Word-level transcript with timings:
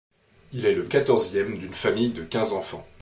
Il 0.51 0.65
est 0.65 0.73
le 0.73 0.81
quatorzième 0.81 1.59
d'une 1.59 1.75
famille 1.75 2.09
de 2.11 2.23
quinze 2.23 2.53
enfants. 2.53 2.87